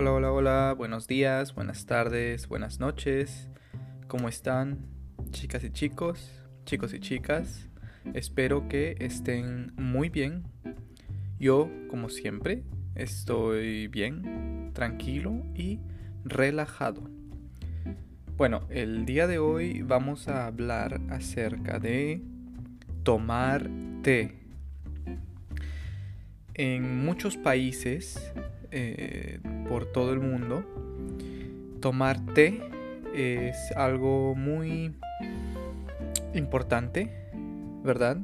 [0.00, 3.50] Hola, hola, hola, buenos días, buenas tardes, buenas noches.
[4.08, 4.86] ¿Cómo están,
[5.30, 6.32] chicas y chicos,
[6.64, 7.68] chicos y chicas?
[8.14, 10.44] Espero que estén muy bien.
[11.38, 12.64] Yo, como siempre,
[12.94, 15.80] estoy bien, tranquilo y
[16.24, 17.02] relajado.
[18.38, 22.22] Bueno, el día de hoy vamos a hablar acerca de
[23.02, 23.68] tomar
[24.02, 24.39] té.
[26.62, 28.20] En muchos países
[28.70, 30.62] eh, por todo el mundo,
[31.80, 32.60] tomar té
[33.14, 34.94] es algo muy
[36.34, 37.10] importante,
[37.82, 38.18] ¿verdad?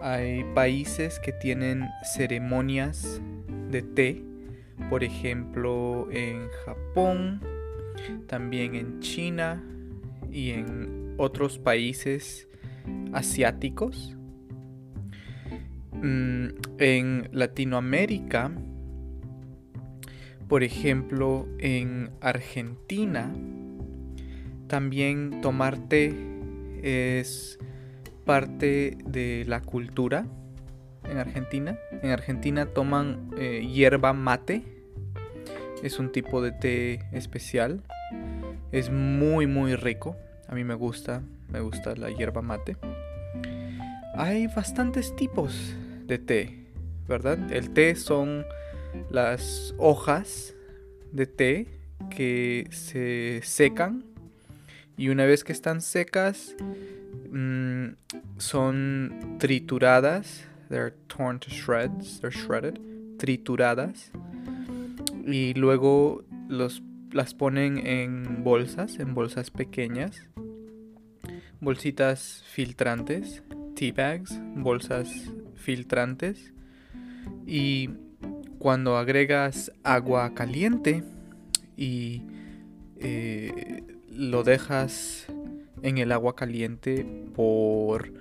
[0.00, 3.20] Hay países que tienen ceremonias
[3.70, 4.22] de té,
[4.88, 7.42] por ejemplo en Japón,
[8.28, 9.62] también en China
[10.30, 12.48] y en otros países
[13.12, 14.16] asiáticos.
[16.02, 16.48] Mm,
[16.78, 18.50] en Latinoamérica
[20.52, 23.32] por ejemplo, en Argentina,
[24.66, 26.14] también tomar té
[26.82, 27.58] es
[28.26, 30.26] parte de la cultura
[31.08, 31.78] en Argentina.
[32.02, 34.62] En Argentina toman eh, hierba mate.
[35.82, 37.82] Es un tipo de té especial.
[38.72, 40.18] Es muy muy rico.
[40.48, 42.76] A mí me gusta, me gusta la hierba mate.
[44.16, 45.74] Hay bastantes tipos
[46.06, 46.66] de té,
[47.08, 47.52] ¿verdad?
[47.52, 48.44] El té son
[49.10, 50.54] las hojas
[51.12, 51.66] de té
[52.10, 54.04] que se secan
[54.96, 56.54] y una vez que están secas
[57.30, 57.88] mm,
[58.38, 62.78] son trituradas they're torn to shreds they're shredded
[63.18, 64.10] trituradas
[65.26, 70.26] y luego los, las ponen en bolsas en bolsas pequeñas
[71.60, 73.42] bolsitas filtrantes
[73.74, 75.08] tea bags bolsas
[75.62, 76.52] filtrantes
[77.46, 77.90] y
[78.58, 81.02] cuando agregas agua caliente
[81.76, 82.22] y
[83.00, 85.26] eh, lo dejas
[85.82, 87.04] en el agua caliente
[87.34, 88.12] por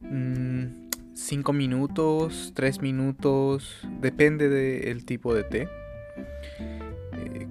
[0.00, 5.68] 5 mm, minutos, 3 minutos, depende del tipo de té.
[7.18, 7.46] Eh,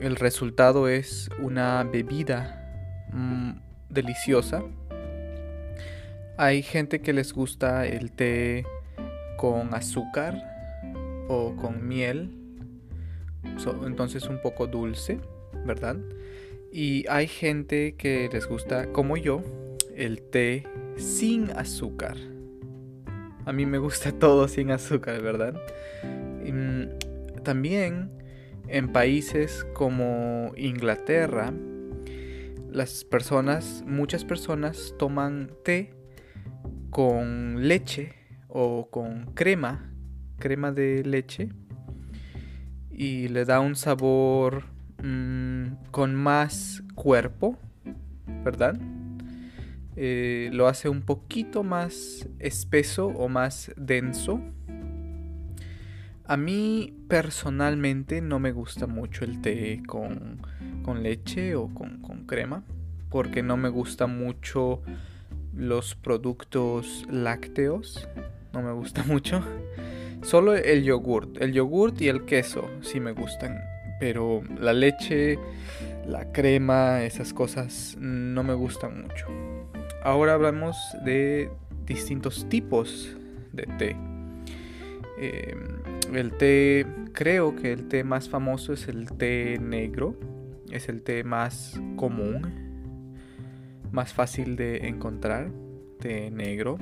[0.00, 3.52] el resultado es una bebida mm,
[3.88, 4.62] deliciosa.
[6.36, 8.64] Hay gente que les gusta el té
[9.42, 10.40] con azúcar
[11.26, 12.30] o con miel,
[13.84, 15.18] entonces un poco dulce,
[15.66, 15.96] ¿verdad?
[16.70, 19.42] Y hay gente que les gusta, como yo,
[19.96, 20.62] el té
[20.96, 22.16] sin azúcar.
[23.44, 25.60] A mí me gusta todo sin azúcar, ¿verdad?
[26.44, 28.12] Mm, también
[28.68, 31.52] en países como Inglaterra,
[32.70, 35.90] las personas, muchas personas toman té
[36.90, 38.21] con leche
[38.54, 39.92] o con crema
[40.42, 41.50] crema de leche
[42.90, 44.64] y le da un sabor
[45.00, 47.56] mm, con más cuerpo,
[48.44, 48.76] ¿verdad?
[49.94, 54.40] Eh, lo hace un poquito más espeso o más denso.
[56.24, 60.40] A mí personalmente no me gusta mucho el té con,
[61.02, 62.64] leche o con, con crema
[63.10, 64.82] porque no me gusta mucho
[65.54, 68.08] los productos lácteos.
[68.52, 69.42] No me gusta mucho.
[70.22, 71.40] Solo el yogurt.
[71.40, 73.58] El yogurt y el queso sí me gustan.
[73.98, 75.38] Pero la leche,
[76.06, 79.26] la crema, esas cosas no me gustan mucho.
[80.02, 81.50] Ahora hablamos de
[81.86, 83.16] distintos tipos
[83.52, 83.96] de té.
[85.18, 90.16] Em, el té, creo que el té más famoso es el té negro.
[90.70, 93.20] Es el té más común,
[93.92, 95.50] más fácil de encontrar.
[96.00, 96.78] Té negro.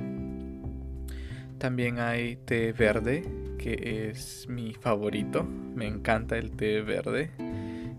[1.61, 3.23] También hay té verde,
[3.59, 5.43] que es mi favorito.
[5.43, 7.29] Me encanta el té verde.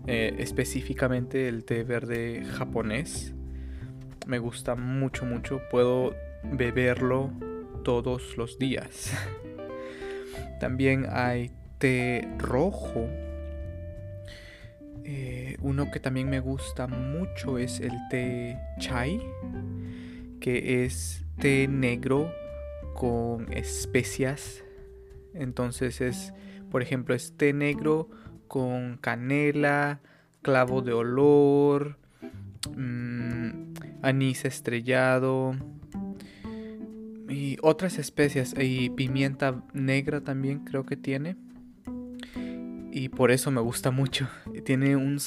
[0.05, 3.33] Eh, específicamente el té verde japonés.
[4.27, 5.61] Me gusta mucho, mucho.
[5.71, 6.13] Puedo
[6.43, 7.31] beberlo
[7.85, 9.13] todos los días.
[10.59, 13.07] También hay té rojo.
[15.05, 19.21] Eh, uno que también me gusta mucho es el té chai,
[20.41, 22.29] que es té negro
[22.93, 24.63] con especias.
[25.33, 26.33] Entonces es,
[26.69, 28.09] por ejemplo, este negro
[28.47, 30.01] con canela,
[30.41, 31.97] clavo de olor,
[32.75, 33.73] mm,
[34.03, 35.55] anís estrellado
[37.27, 38.53] y otras especias.
[38.57, 41.35] Y pimienta negra también creo que tiene.
[42.91, 44.29] Y por eso me gusta mucho.
[44.65, 45.17] Tiene un,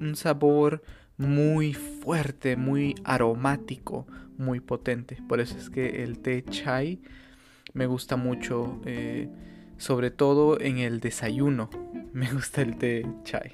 [0.00, 0.82] un sabor
[1.18, 4.06] muy fuerte, muy aromático,
[4.38, 5.18] muy potente.
[5.28, 7.00] Por eso es que el té chai
[7.74, 9.28] me gusta mucho, eh,
[9.76, 11.68] sobre todo en el desayuno.
[12.12, 13.50] me gusta el té chai.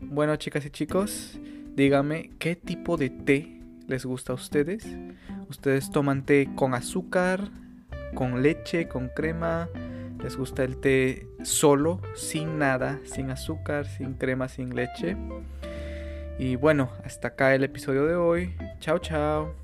[0.00, 1.38] Bueno, chicas y chicos,
[1.74, 4.86] díganme qué tipo de té les gusta a ustedes.
[5.48, 7.50] ¿Ustedes toman té con azúcar,
[8.14, 9.68] con leche, con crema?
[10.22, 15.16] ¿Les gusta el té solo, sin nada, sin azúcar, sin crema, sin leche?
[16.38, 18.54] Y bueno, hasta acá el episodio de hoy.
[18.80, 19.54] Chao, chao.